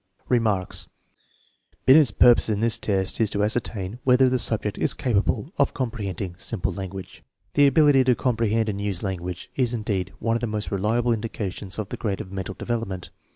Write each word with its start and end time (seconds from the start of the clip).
Remarks. 0.29 0.87
Binet's 1.85 2.09
purpose 2.09 2.49
in 2.49 2.59
this 2.59 2.79
test 2.79 3.21
'is 3.21 3.29
to 3.29 3.43
ascertain 3.43 3.99
whether 4.03 4.29
the 4.29 4.39
subject 4.39 4.79
is 4.79 4.95
capable 4.95 5.51
of 5.59 5.75
comprehending 5.75 6.33
simple 6.39 6.71
TEST 6.73 6.77
NO. 6.77 6.83
m, 6.85 6.89
2 6.89 6.95
143 6.95 7.17
language. 7.21 7.23
The 7.53 7.67
ability 7.67 8.03
to 8.05 8.15
comprehend 8.15 8.67
and 8.67 8.81
use 8.81 9.03
language 9.03 9.51
is 9.55 9.75
indeed 9.75 10.11
one 10.17 10.35
of 10.35 10.41
the 10.41 10.47
most 10.47 10.71
reliable 10.71 11.13
indications 11.13 11.77
of 11.77 11.89
the 11.89 11.97
grade 11.97 12.19
of 12.19 12.31
mental 12.31 12.55
development. 12.55 13.11